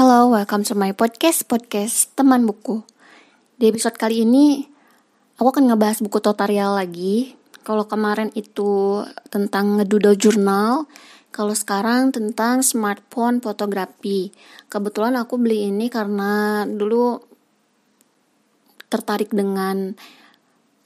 Hello, 0.00 0.32
welcome 0.32 0.64
to 0.64 0.72
my 0.72 0.96
podcast, 0.96 1.44
podcast 1.44 2.16
teman 2.16 2.48
buku. 2.48 2.80
Di 3.60 3.68
episode 3.68 4.00
kali 4.00 4.24
ini, 4.24 4.64
aku 5.36 5.52
akan 5.52 5.68
ngebahas 5.68 6.00
buku 6.00 6.24
tutorial 6.24 6.72
lagi. 6.72 7.36
Kalau 7.60 7.84
kemarin 7.84 8.32
itu 8.32 9.04
tentang 9.28 9.76
ngedoodle 9.76 10.16
jurnal, 10.16 10.88
kalau 11.28 11.52
sekarang 11.52 12.16
tentang 12.16 12.64
smartphone 12.64 13.44
fotografi. 13.44 14.32
Kebetulan 14.72 15.20
aku 15.20 15.36
beli 15.36 15.68
ini 15.68 15.92
karena 15.92 16.64
dulu 16.64 17.20
tertarik 18.88 19.28
dengan 19.28 19.92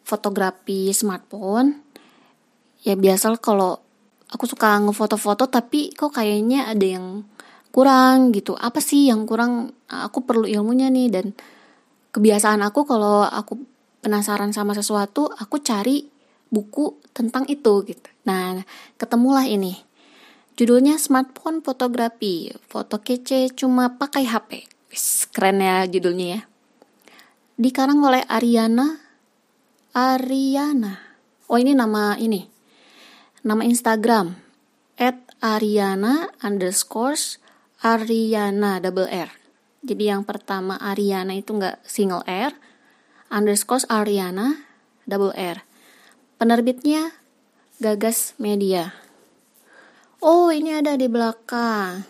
fotografi 0.03 0.91
smartphone. 0.91 1.87
Ya 2.83 2.99
biasa 2.99 3.39
kalau 3.39 3.79
aku 4.27 4.51
suka 4.51 4.75
ngefoto-foto 4.83 5.47
tapi 5.47 5.95
kok 5.95 6.19
kayaknya 6.19 6.67
ada 6.67 6.99
yang 6.99 7.07
kurang 7.75 8.31
gitu. 8.31 8.55
Apa 8.55 8.79
sih 8.79 9.11
yang 9.11 9.27
kurang? 9.27 9.75
Aku 9.91 10.23
perlu 10.23 10.47
ilmunya 10.47 10.87
nih. 10.95 11.11
Dan 11.11 11.27
kebiasaan 12.15 12.63
aku 12.63 12.87
kalau 12.87 13.27
aku 13.27 13.59
penasaran 13.99 14.55
sama 14.55 14.79
sesuatu 14.79 15.27
aku 15.35 15.59
cari 15.59 16.07
buku 16.55 17.03
tentang 17.11 17.43
itu 17.51 17.83
gitu. 17.83 18.09
Nah 18.31 18.63
ketemulah 18.95 19.51
ini. 19.51 19.83
Judulnya 20.55 21.03
smartphone 21.03 21.67
fotografi 21.67 22.55
foto 22.71 23.03
kece 23.03 23.51
cuma 23.59 23.99
pakai 23.99 24.23
HP 24.23 24.71
keren 25.35 25.59
ya 25.59 25.83
judulnya 25.91 26.27
ya. 26.39 26.41
Dikarang 27.59 27.99
oleh 28.07 28.23
Ariana 28.31 29.03
Ariana. 29.95 30.99
Oh 31.47 31.55
ini 31.55 31.71
nama 31.71 32.19
ini. 32.19 32.43
Nama 33.47 33.63
Instagram. 33.63 34.35
At 34.99 35.23
Ariana 35.39 36.35
underscore 36.43 37.43
Ariana 37.85 38.81
double 38.81 39.13
R. 39.13 39.29
Jadi 39.85 40.09
yang 40.09 40.25
pertama 40.25 40.81
Ariana 40.81 41.37
itu 41.37 41.53
nggak 41.53 41.85
single 41.85 42.25
R, 42.25 42.57
underscore 43.29 43.85
Ariana 43.93 44.57
double 45.05 45.37
R. 45.37 45.61
Penerbitnya 46.41 47.13
Gagas 47.85 48.41
Media. 48.41 48.97
Oh 50.25 50.49
ini 50.49 50.73
ada 50.73 50.97
di 50.97 51.13
belakang. 51.13 52.09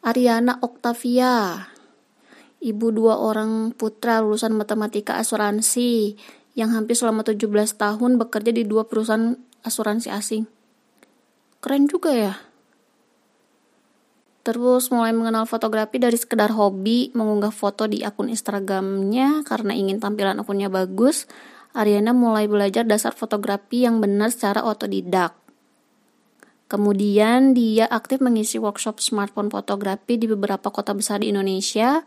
Ariana 0.00 0.56
Octavia. 0.64 1.68
Ibu 2.64 2.86
dua 2.88 3.20
orang 3.20 3.76
putra 3.76 4.24
lulusan 4.24 4.56
matematika 4.56 5.20
asuransi 5.20 6.16
yang 6.56 6.72
hampir 6.72 6.96
selama 6.96 7.20
17 7.20 7.52
tahun 7.76 8.16
bekerja 8.16 8.56
di 8.56 8.64
dua 8.64 8.88
perusahaan 8.88 9.36
asuransi 9.60 10.08
asing. 10.08 10.48
Keren 11.60 11.84
juga 11.84 12.16
ya. 12.16 12.53
Terus 14.44 14.92
mulai 14.92 15.16
mengenal 15.16 15.48
fotografi 15.48 15.96
dari 15.96 16.20
sekedar 16.20 16.52
hobi, 16.52 17.08
mengunggah 17.16 17.48
foto 17.48 17.88
di 17.88 18.04
akun 18.04 18.28
Instagramnya 18.28 19.40
karena 19.48 19.72
ingin 19.72 20.04
tampilan 20.04 20.36
akunnya 20.36 20.68
bagus. 20.68 21.24
Ariana 21.72 22.12
mulai 22.12 22.44
belajar 22.46 22.84
dasar 22.84 23.16
fotografi 23.16 23.88
yang 23.88 24.04
benar 24.04 24.30
secara 24.30 24.62
otodidak. 24.62 25.34
Kemudian 26.68 27.56
dia 27.56 27.88
aktif 27.88 28.20
mengisi 28.20 28.60
workshop 28.62 29.02
smartphone 29.02 29.50
fotografi 29.50 30.20
di 30.20 30.30
beberapa 30.30 30.68
kota 30.70 30.94
besar 30.94 31.24
di 31.24 31.32
Indonesia 31.32 32.04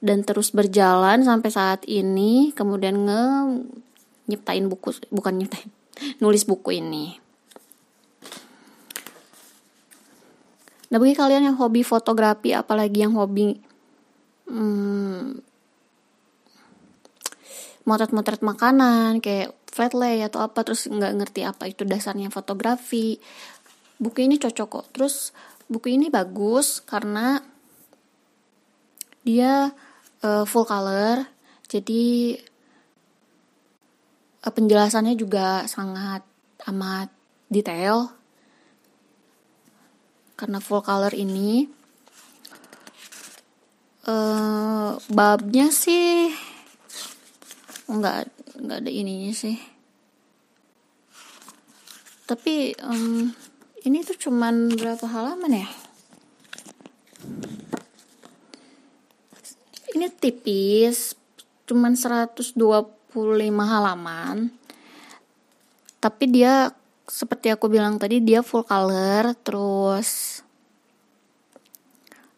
dan 0.00 0.24
terus 0.24 0.50
berjalan 0.50 1.20
sampai 1.26 1.50
saat 1.52 1.84
ini. 1.84 2.56
Kemudian 2.56 3.04
nge 3.04 3.22
nyiptain 4.32 4.64
buku, 4.70 4.96
bukan 5.12 5.44
nyiptain, 5.44 5.68
nulis 6.22 6.48
buku 6.48 6.80
ini. 6.80 7.19
Nah 10.90 10.98
bagi 10.98 11.14
kalian 11.14 11.46
yang 11.46 11.56
hobi 11.56 11.86
fotografi, 11.86 12.50
apalagi 12.50 13.06
yang 13.06 13.14
hobi 13.14 13.54
hmm, 14.50 15.38
motret-motret 17.86 18.42
makanan 18.42 19.22
kayak 19.22 19.54
flat 19.70 19.94
lay 19.94 20.26
atau 20.26 20.42
apa 20.42 20.66
terus 20.66 20.90
nggak 20.90 21.14
ngerti 21.22 21.46
apa 21.46 21.70
itu 21.70 21.86
dasarnya 21.86 22.26
fotografi, 22.34 23.22
buku 24.02 24.26
ini 24.26 24.42
cocok 24.42 24.68
kok. 24.68 24.86
Terus 24.90 25.30
buku 25.70 25.94
ini 25.94 26.10
bagus 26.10 26.82
karena 26.82 27.38
dia 29.22 29.70
uh, 30.26 30.42
full 30.42 30.66
color, 30.66 31.22
jadi 31.70 32.34
uh, 34.42 34.50
penjelasannya 34.50 35.14
juga 35.14 35.70
sangat 35.70 36.26
amat 36.66 37.14
detail 37.46 38.19
karena 40.40 40.56
full 40.56 40.80
color 40.80 41.12
ini. 41.12 41.68
Uh, 44.08 44.96
babnya 45.12 45.68
sih 45.68 46.32
nggak 47.84 48.32
nggak 48.56 48.78
ada 48.80 48.90
ininya 48.90 49.36
sih. 49.36 49.60
Tapi 52.24 52.72
um, 52.80 53.28
ini 53.84 54.00
tuh 54.00 54.16
cuman 54.16 54.72
berapa 54.72 55.04
halaman 55.04 55.66
ya? 55.66 55.68
Ini 59.92 60.06
tipis 60.16 61.12
cuman 61.68 61.92
125 61.98 62.56
halaman. 63.60 64.54
Tapi 66.00 66.24
dia 66.30 66.72
seperti 67.10 67.50
aku 67.50 67.66
bilang 67.66 67.98
tadi 67.98 68.22
dia 68.22 68.46
full 68.46 68.62
color 68.62 69.34
terus 69.42 70.40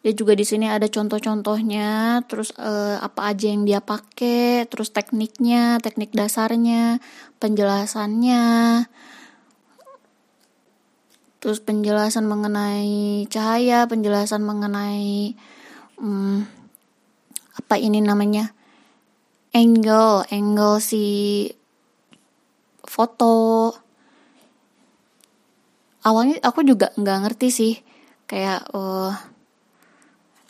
dia 0.01 0.11
juga 0.11 0.33
di 0.35 0.43
sini 0.43 0.67
ada 0.67 0.89
contoh-contohnya 0.89 2.19
terus 2.25 2.51
uh, 2.57 2.97
apa 2.99 3.31
aja 3.31 3.53
yang 3.53 3.63
dia 3.69 3.79
pakai 3.79 4.65
terus 4.67 4.89
tekniknya 4.89 5.77
teknik 5.79 6.11
dasarnya 6.11 6.97
penjelasannya 7.37 8.43
terus 11.37 11.61
penjelasan 11.61 12.25
mengenai 12.25 13.29
cahaya 13.29 13.85
penjelasan 13.85 14.41
mengenai 14.41 15.37
um, 16.01 16.49
apa 17.55 17.77
ini 17.77 18.01
namanya 18.01 18.51
angle 19.53 20.25
angle 20.33 20.81
si 20.81 21.05
foto 22.83 23.71
awalnya 26.03 26.37
aku 26.43 26.61
juga 26.67 26.91
nggak 26.95 27.19
ngerti 27.27 27.47
sih. 27.49 27.73
Kayak 28.27 28.67
uh, 28.75 29.15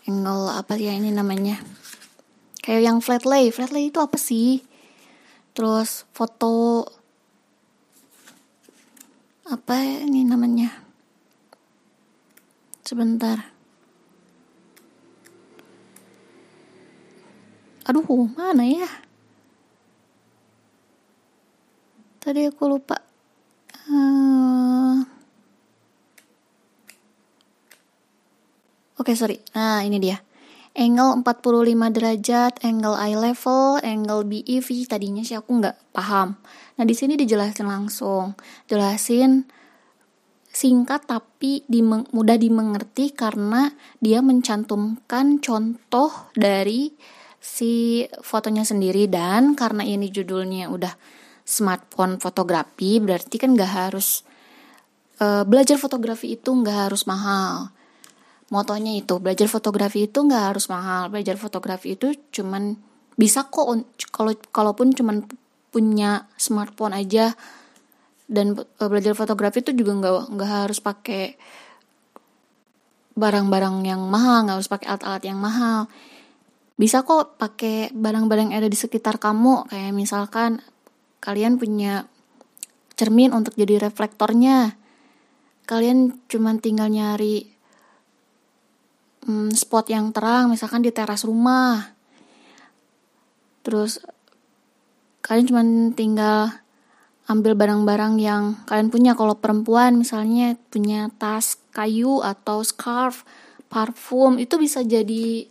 angle 0.10 0.50
apa 0.52 0.78
ya 0.78 0.94
ini 0.94 1.14
namanya. 1.14 1.62
Kayak 2.60 2.82
yang 2.82 2.98
flat 3.00 3.24
lay. 3.24 3.54
Flat 3.54 3.72
lay 3.72 3.94
itu 3.94 4.02
apa 4.02 4.18
sih? 4.18 4.66
Terus 5.54 6.10
foto 6.12 6.86
apa 9.48 9.78
ini 10.06 10.26
namanya? 10.26 10.74
Sebentar. 12.82 13.54
Aduh 17.84 18.08
mana 18.32 18.64
ya? 18.64 18.88
Tadi 22.24 22.48
aku 22.48 22.64
lupa. 22.72 22.96
Uh, 23.92 24.63
Oke, 29.04 29.12
okay, 29.12 29.20
sorry. 29.20 29.38
Nah, 29.52 29.84
ini 29.84 30.00
dia. 30.00 30.24
Angle 30.80 31.28
45 31.28 31.76
derajat, 31.92 32.64
angle 32.64 32.96
eye 32.96 33.20
level, 33.20 33.76
angle 33.84 34.24
BEV. 34.24 34.88
Tadinya 34.88 35.20
sih 35.28 35.36
aku 35.36 35.60
nggak 35.60 35.92
paham. 35.92 36.40
Nah, 36.80 36.88
di 36.88 36.96
sini 36.96 37.20
dijelasin 37.20 37.68
langsung. 37.68 38.32
Jelasin 38.72 39.44
singkat 40.48 41.04
tapi 41.04 41.68
dimeng 41.68 42.08
mudah 42.16 42.40
dimengerti 42.40 43.12
karena 43.12 43.76
dia 44.00 44.24
mencantumkan 44.24 45.44
contoh 45.44 46.32
dari 46.32 46.96
si 47.44 48.08
fotonya 48.24 48.64
sendiri 48.64 49.12
dan 49.12 49.52
karena 49.60 49.84
ini 49.84 50.08
judulnya 50.08 50.72
udah 50.72 50.96
smartphone 51.44 52.24
fotografi 52.24 53.04
berarti 53.04 53.36
kan 53.36 53.52
nggak 53.52 53.92
harus 53.92 54.24
uh, 55.20 55.44
belajar 55.44 55.76
fotografi 55.76 56.40
itu 56.40 56.56
nggak 56.56 56.88
harus 56.88 57.04
mahal 57.04 57.76
motonya 58.54 58.94
itu 58.94 59.18
belajar 59.18 59.50
fotografi 59.50 60.06
itu 60.06 60.22
nggak 60.22 60.54
harus 60.54 60.70
mahal. 60.70 61.10
Belajar 61.10 61.42
fotografi 61.42 61.98
itu 61.98 62.14
cuman 62.30 62.78
bisa 63.18 63.50
kok 63.50 63.66
kalau 64.14 64.34
kalaupun 64.54 64.94
cuman 64.94 65.26
punya 65.74 66.30
smartphone 66.38 66.94
aja 66.94 67.34
dan 68.30 68.54
e, 68.54 68.84
belajar 68.86 69.18
fotografi 69.18 69.66
itu 69.66 69.74
juga 69.74 69.98
nggak 69.98 70.38
nggak 70.38 70.52
harus 70.70 70.78
pakai 70.78 71.34
barang-barang 73.18 73.86
yang 73.86 74.02
mahal 74.06 74.46
nggak 74.46 74.58
harus 74.62 74.70
pakai 74.70 74.88
alat-alat 74.94 75.24
yang 75.26 75.42
mahal. 75.42 75.90
Bisa 76.78 77.02
kok 77.02 77.42
pakai 77.42 77.90
barang-barang 77.94 78.54
yang 78.54 78.66
ada 78.66 78.70
di 78.70 78.78
sekitar 78.78 79.18
kamu 79.18 79.70
kayak 79.70 79.94
misalkan 79.98 80.62
kalian 81.22 81.58
punya 81.58 82.06
cermin 82.94 83.34
untuk 83.34 83.58
jadi 83.58 83.82
reflektornya. 83.90 84.78
Kalian 85.64 86.22
cuman 86.28 86.60
tinggal 86.60 86.92
nyari 86.92 87.53
hmm, 89.26 89.52
spot 89.56 89.90
yang 89.90 90.12
terang 90.12 90.52
misalkan 90.52 90.84
di 90.84 90.92
teras 90.92 91.24
rumah. 91.24 91.96
Terus 93.64 94.00
kalian 95.24 95.48
cuma 95.48 95.64
tinggal 95.96 96.52
ambil 97.32 97.56
barang-barang 97.56 98.20
yang 98.20 98.44
kalian 98.68 98.92
punya. 98.92 99.12
Kalau 99.16 99.40
perempuan 99.40 99.96
misalnya 99.96 100.60
punya 100.68 101.08
tas 101.16 101.56
kayu 101.72 102.20
atau 102.20 102.62
scarf 102.62 103.24
parfum 103.72 104.38
itu 104.38 104.60
bisa 104.60 104.84
jadi 104.84 105.48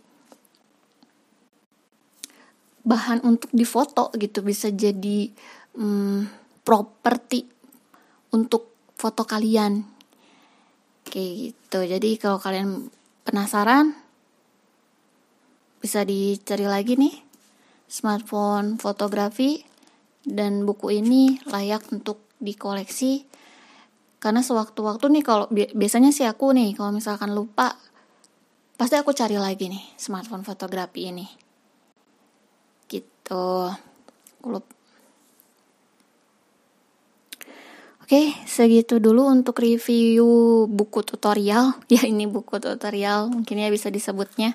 bahan 2.85 3.25
untuk 3.25 3.49
difoto 3.49 4.13
gitu. 4.13 4.45
Bisa 4.45 4.69
jadi 4.69 5.33
hmm, 5.73 6.29
properti 6.61 7.49
untuk 8.29 8.93
foto 8.93 9.25
kalian. 9.25 9.81
Kayak 11.03 11.31
gitu. 11.33 11.79
Jadi 11.83 12.09
kalau 12.21 12.37
kalian 12.37 12.87
penasaran? 13.23 13.95
Bisa 15.79 16.07
dicari 16.07 16.67
lagi 16.67 16.95
nih. 16.95 17.15
Smartphone 17.87 18.79
fotografi 18.79 19.63
dan 20.23 20.63
buku 20.63 21.03
ini 21.03 21.39
layak 21.47 21.87
untuk 21.91 22.23
dikoleksi. 22.39 23.27
Karena 24.19 24.39
sewaktu-waktu 24.39 25.19
nih 25.19 25.23
kalau 25.23 25.51
biasanya 25.51 26.15
sih 26.15 26.23
aku 26.23 26.55
nih 26.55 26.79
kalau 26.79 26.95
misalkan 26.95 27.35
lupa 27.35 27.75
pasti 28.79 28.95
aku 28.95 29.11
cari 29.11 29.35
lagi 29.35 29.67
nih 29.67 29.83
smartphone 29.99 30.47
fotografi 30.47 31.11
ini. 31.11 31.27
Gitu 32.87 33.47
Oke, 38.13 38.29
segitu 38.45 39.01
dulu 39.01 39.25
untuk 39.25 39.57
review 39.57 40.69
buku 40.69 41.01
tutorial. 41.01 41.73
Ya, 41.89 42.05
ini 42.05 42.29
buku 42.29 42.61
tutorial, 42.61 43.33
mungkin 43.33 43.57
ya 43.57 43.73
bisa 43.73 43.89
disebutnya. 43.89 44.53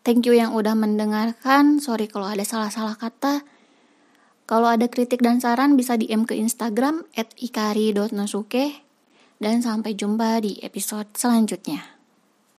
Thank 0.00 0.24
you 0.24 0.32
yang 0.32 0.56
udah 0.56 0.72
mendengarkan. 0.72 1.76
Sorry 1.84 2.08
kalau 2.08 2.24
ada 2.24 2.40
salah-salah 2.40 2.96
kata. 2.96 3.44
Kalau 4.48 4.72
ada 4.72 4.88
kritik 4.88 5.20
dan 5.20 5.44
saran 5.44 5.76
bisa 5.76 6.00
DM 6.00 6.24
ke 6.24 6.40
Instagram 6.40 7.04
@ikari.nosuke 7.36 8.80
dan 9.44 9.60
sampai 9.60 9.92
jumpa 9.92 10.40
di 10.40 10.56
episode 10.64 11.12
selanjutnya. 11.20 11.93